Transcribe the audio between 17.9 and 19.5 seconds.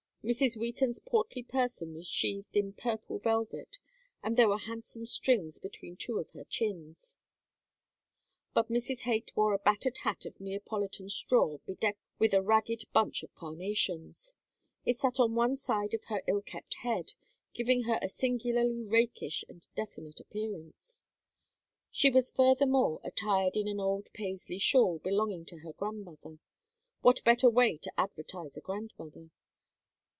a singularly rakish